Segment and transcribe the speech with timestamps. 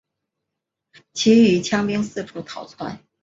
[1.13, 3.03] 其余羌兵四处逃窜。